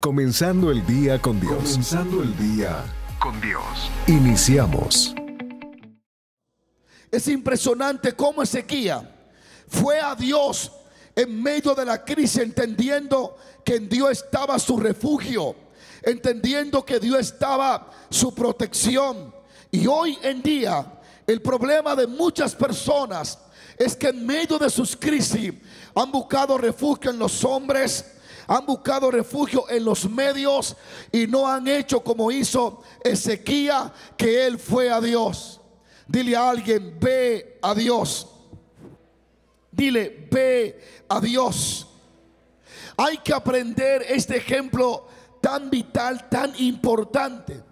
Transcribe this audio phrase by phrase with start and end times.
[0.00, 1.56] Comenzando el día con Dios.
[1.56, 2.84] Comenzando el día
[3.18, 3.64] con Dios.
[4.06, 5.12] Iniciamos.
[7.10, 9.00] Es impresionante cómo Ezequiel
[9.66, 10.70] fue a Dios
[11.16, 15.56] en medio de la crisis, entendiendo que en Dios estaba su refugio,
[16.04, 19.34] entendiendo que Dios estaba su protección.
[19.72, 23.36] Y hoy en día, el problema de muchas personas
[23.76, 25.54] es que en medio de sus crisis
[25.92, 28.14] han buscado refugio en los hombres,
[28.48, 30.74] han buscado refugio en los medios
[31.12, 35.60] y no han hecho como hizo Ezequiel, que él fue a Dios.
[36.06, 38.26] Dile a alguien, ve a Dios.
[39.70, 41.86] Dile, ve a Dios.
[42.96, 45.06] Hay que aprender este ejemplo
[45.42, 47.62] tan vital, tan importante.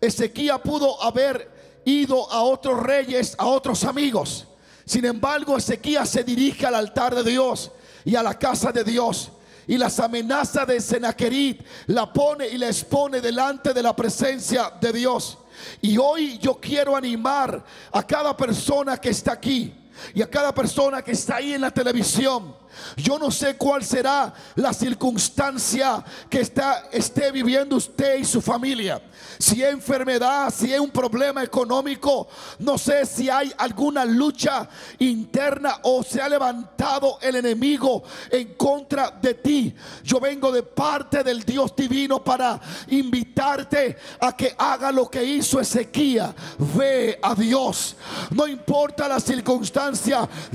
[0.00, 4.48] Ezequiel pudo haber ido a otros reyes, a otros amigos.
[4.84, 7.70] Sin embargo, Ezequiel se dirige al altar de Dios
[8.04, 9.30] y a la casa de Dios
[9.66, 14.92] y las amenazas de Senaquerit la pone y la expone delante de la presencia de
[14.92, 15.38] Dios.
[15.80, 19.74] Y hoy yo quiero animar a cada persona que está aquí
[20.14, 22.54] y a cada persona que está ahí en la televisión
[22.96, 29.00] yo no sé cuál será la circunstancia que está, esté viviendo usted y su familia.
[29.38, 35.80] Si es enfermedad, si es un problema económico, no sé si hay alguna lucha interna
[35.82, 39.74] o se ha levantado el enemigo en contra de ti.
[40.02, 45.60] Yo vengo de parte del Dios divino para invitarte a que haga lo que hizo
[45.60, 46.32] Ezequiel.
[46.58, 47.96] Ve a Dios.
[48.30, 49.85] No importa la circunstancia,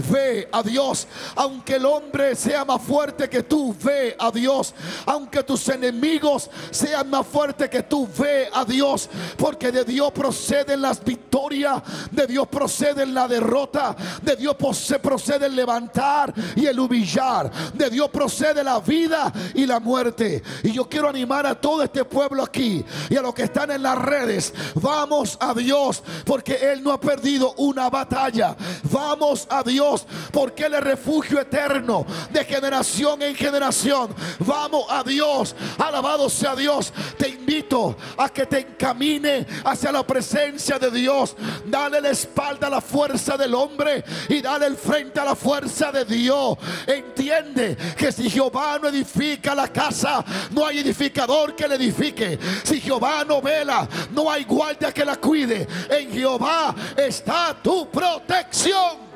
[0.09, 1.07] ve a Dios.
[1.35, 4.73] Aunque el hombre sea más fuerte que tú, ve a Dios.
[5.05, 9.09] Aunque tus enemigos sean más fuertes que tú, ve a Dios.
[9.37, 14.55] Porque de Dios proceden las victorias, de Dios procede la derrota, de Dios
[15.02, 20.43] procede el levantar y el humillar, de Dios procede la vida y la muerte.
[20.63, 23.83] Y yo quiero animar a todo este pueblo aquí y a los que están en
[23.83, 28.55] las redes, vamos a Dios, porque Él no ha perdido una batalla.
[28.91, 34.14] Vamos a Dios, porque Él es refugio eterno de generación en generación.
[34.39, 36.92] Vamos a Dios, alabado sea Dios.
[37.17, 41.36] Te invito a que te encamine hacia la presencia de Dios.
[41.65, 45.92] Dale la espalda a la fuerza del hombre y dale el frente a la fuerza
[45.92, 46.58] de Dios.
[46.88, 52.39] Entiende que si Jehová no edifica la casa, no hay edificador que le edifique.
[52.64, 55.67] Si Jehová no vela, no hay guardia que la cuide.
[55.89, 59.11] En Jehová está tu protección.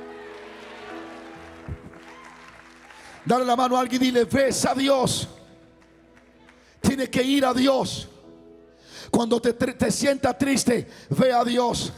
[3.25, 5.27] Dale la mano a alguien y dile, ves a Dios.
[6.79, 8.07] Tiene que ir a Dios.
[9.09, 11.91] Cuando te, te sienta triste, ve a Dios.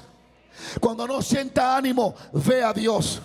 [0.80, 3.22] Cuando no sienta ánimo, ve a Dios.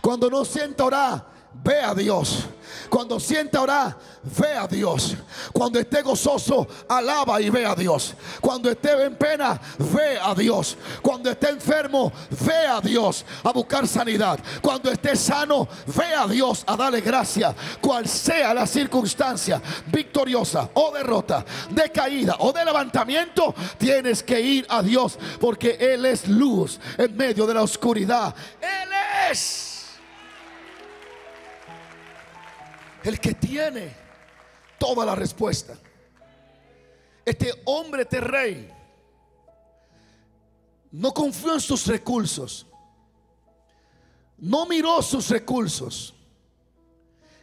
[0.00, 2.46] Cuando no sienta orar, ve a Dios.
[2.88, 5.16] Cuando sienta orar, ve a Dios.
[5.52, 8.14] Cuando esté gozoso, alaba y ve a Dios.
[8.40, 10.76] Cuando esté en pena, ve a Dios.
[11.00, 14.40] Cuando esté enfermo, ve a Dios a buscar sanidad.
[14.60, 17.54] Cuando esté sano, ve a Dios a darle gracia.
[17.80, 24.66] Cual sea la circunstancia, victoriosa o derrota, de caída o de levantamiento, tienes que ir
[24.68, 28.34] a Dios porque Él es luz en medio de la oscuridad.
[28.60, 28.88] Él
[29.30, 29.69] es
[33.04, 33.94] el que tiene
[34.78, 35.74] toda la respuesta.
[37.24, 38.70] Este hombre, este rey,
[40.90, 42.66] no confió en sus recursos,
[44.38, 46.14] no miró sus recursos,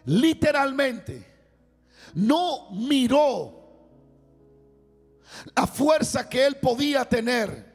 [0.06, 1.26] literalmente,
[2.14, 3.54] no miró
[5.56, 7.74] la fuerza que él podía tener,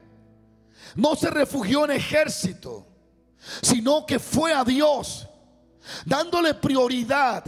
[0.97, 2.87] no se refugió en ejército,
[3.63, 5.27] sino que fue a Dios,
[6.05, 7.45] dándole prioridad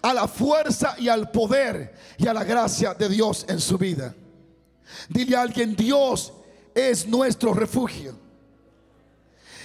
[0.00, 4.14] a la fuerza y al poder y a la gracia de Dios en su vida.
[5.08, 6.32] Dile a alguien, Dios
[6.74, 8.18] es nuestro refugio.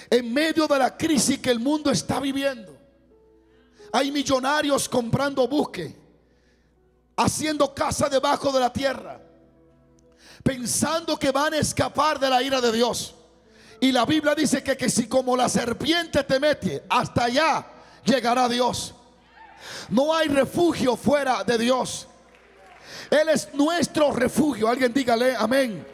[0.09, 2.77] En medio de la crisis que el mundo está viviendo,
[3.91, 5.95] hay millonarios comprando buque,
[7.15, 9.19] haciendo casa debajo de la tierra,
[10.43, 13.15] pensando que van a escapar de la ira de Dios.
[13.79, 17.67] Y la Biblia dice que, que si como la serpiente te mete, hasta allá
[18.03, 18.95] llegará Dios.
[19.89, 22.07] No hay refugio fuera de Dios.
[23.09, 24.67] Él es nuestro refugio.
[24.67, 25.85] Alguien dígale amén.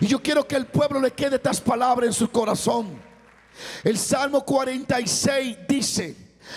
[0.00, 3.00] Y yo quiero que el pueblo le quede estas palabras en su corazón.
[3.84, 6.16] El Salmo 46 dice,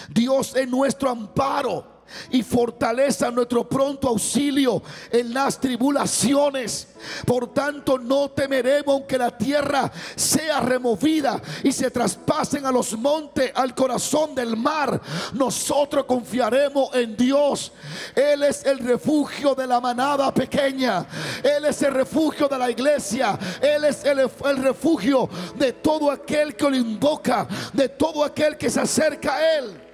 [0.09, 1.92] Dios es nuestro amparo
[2.31, 6.87] y fortaleza nuestro pronto auxilio en las tribulaciones.
[7.25, 13.51] Por tanto, no temeremos aunque la tierra sea removida y se traspasen a los montes,
[13.53, 15.01] al corazón del mar.
[15.33, 17.71] Nosotros confiaremos en Dios.
[18.15, 21.05] Él es el refugio de la manada pequeña.
[21.43, 23.37] Él es el refugio de la iglesia.
[23.61, 28.69] Él es el, el refugio de todo aquel que lo invoca, de todo aquel que
[28.69, 29.92] se acerca a Él.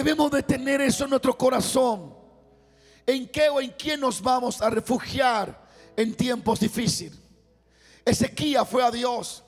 [0.00, 2.14] Debemos de tener eso en nuestro corazón.
[3.04, 7.18] ¿En qué o en quién nos vamos a refugiar en tiempos difíciles?
[8.02, 9.44] Ezequiel fue a Dios.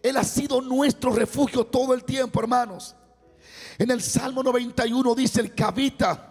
[0.00, 2.94] Él ha sido nuestro refugio todo el tiempo, hermanos.
[3.76, 6.28] En el Salmo 91 dice el cabita.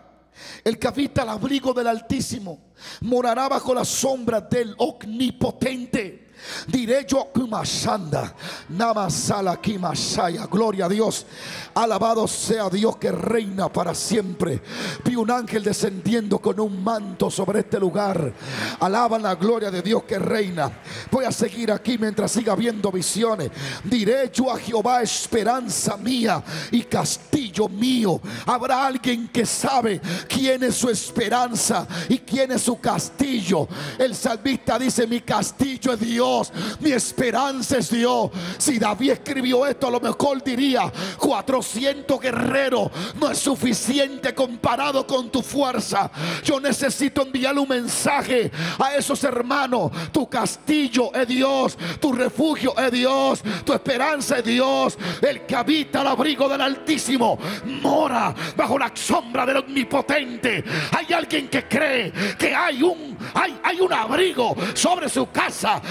[0.63, 2.71] El que habita al abrigo del Altísimo
[3.01, 6.30] morará bajo la sombra del Omnipotente.
[6.67, 8.33] Diré yo Kumashanda,
[8.69, 11.25] Namasala Kimasaya, gloria a Dios.
[11.73, 14.61] Alabado sea Dios que reina para siempre.
[15.03, 18.33] Vi un ángel descendiendo con un manto sobre este lugar.
[18.79, 20.71] Alaban la gloria de Dios que reina.
[21.09, 23.51] Voy a seguir aquí mientras siga viendo visiones.
[23.83, 28.21] Diré yo a Jehová, esperanza mía y castillo mío.
[28.45, 33.67] Habrá alguien que sabe quién es su esperanza y quién es su castillo.
[33.97, 36.30] El salmista dice: Mi castillo es Dios,
[36.79, 38.31] mi esperanza es Dios.
[38.57, 45.29] Si David escribió esto, a lo mejor diría: 400 guerreros no es suficiente comparado con
[45.29, 46.11] tu fuerza.
[46.43, 49.91] Yo necesito enviarle un mensaje a esos hermanos.
[50.11, 54.97] Tu castillo es Dios, tu refugio es Dios, tu esperanza es Dios.
[55.21, 57.37] El que habita al abrigo del Altísimo
[57.81, 60.63] mora bajo la sombra del Omnipotente.
[60.91, 65.81] Hay alguien que cree que hay un, hay, hay un abrigo sobre su casa,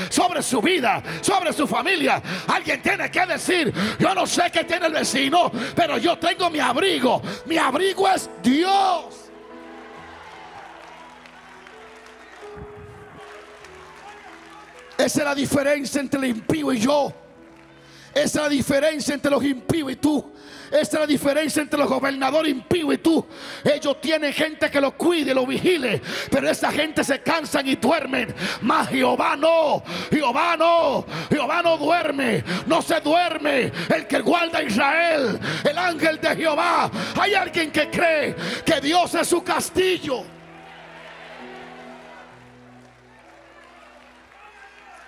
[0.40, 2.22] su vida, sobre su familia.
[2.46, 6.60] Alguien tiene que decir, yo no sé qué tiene el vecino, pero yo tengo mi
[6.60, 7.20] abrigo.
[7.46, 9.30] Mi abrigo es Dios.
[14.96, 17.12] Esa es la diferencia entre el impío y yo.
[18.14, 20.32] Esa es la diferencia entre los impíos y tú.
[20.70, 23.26] Esa es la diferencia entre los gobernadores impíos y tú.
[23.64, 26.00] Ellos tienen gente que los cuide, los vigile.
[26.30, 28.32] Pero esa gente se cansan y duermen.
[28.62, 29.82] Mas Jehová no.
[30.10, 31.04] Jehová no.
[31.28, 32.44] Jehová no duerme.
[32.66, 33.72] No se duerme.
[33.94, 35.38] El que guarda Israel.
[35.68, 36.90] El ángel de Jehová.
[37.20, 40.24] Hay alguien que cree que Dios es su castillo.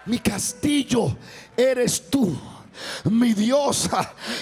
[0.07, 1.17] Mi castillo
[1.57, 2.52] eres tú.
[3.05, 3.89] Mi Dios,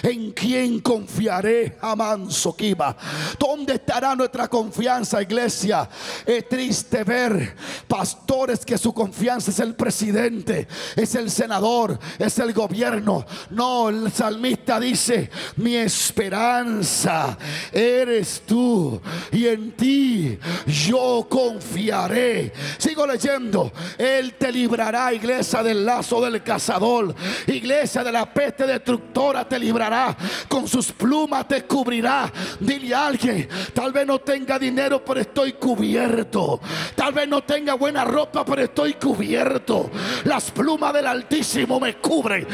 [0.02, 2.96] en quien confiaré, Amanso Kiba.
[3.38, 5.88] ¿Dónde estará nuestra confianza, iglesia?
[6.24, 7.56] Es triste ver
[7.86, 13.24] pastores que su confianza es el presidente, es el senador, es el gobierno.
[13.50, 17.36] No, el salmista dice: Mi esperanza
[17.72, 19.00] eres tú,
[19.32, 22.52] y en ti yo confiaré.
[22.78, 27.14] Sigo leyendo: Él te librará, iglesia, del lazo del cazador,
[27.46, 30.16] iglesia de la peste destructora te librará,
[30.48, 32.32] con sus plumas te cubrirá.
[32.58, 36.60] Dile a alguien, tal vez no tenga dinero, pero estoy cubierto.
[36.94, 39.90] Tal vez no tenga buena ropa, pero estoy cubierto.
[40.24, 42.46] Las plumas del Altísimo me cubren.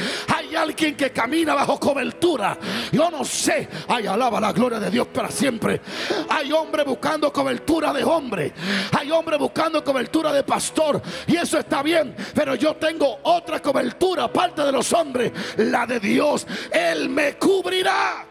[0.56, 2.58] Alguien que camina bajo cobertura.
[2.92, 3.68] Yo no sé.
[3.88, 5.80] Ay, alaba la gloria de Dios para siempre.
[6.28, 8.52] Hay hombre buscando cobertura de hombre.
[8.98, 11.00] Hay hombre buscando cobertura de pastor.
[11.26, 12.14] Y eso está bien.
[12.34, 16.46] Pero yo tengo otra cobertura aparte de los hombres la de Dios.
[16.72, 18.26] Él me cubrirá.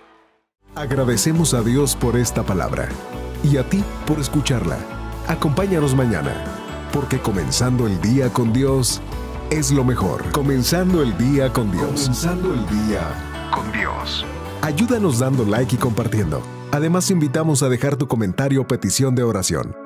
[0.75, 2.89] Agradecemos a Dios por esta palabra
[3.43, 4.77] y a ti por escucharla.
[5.27, 6.33] Acompáñanos mañana,
[6.91, 9.01] porque comenzando el día con Dios
[9.49, 10.23] es lo mejor.
[10.31, 12.01] Comenzando el día con Dios.
[12.03, 14.25] Comenzando el día con Dios.
[14.61, 16.41] Ayúdanos dando like y compartiendo.
[16.71, 19.84] Además, invitamos a dejar tu comentario o petición de oración.